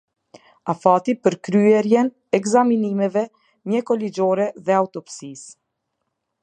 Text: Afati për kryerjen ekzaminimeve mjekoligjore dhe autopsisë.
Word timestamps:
Afati 0.71 1.13
për 1.25 1.35
kryerjen 1.47 2.09
ekzaminimeve 2.39 3.25
mjekoligjore 3.73 4.51
dhe 4.67 4.79
autopsisë. 4.81 5.55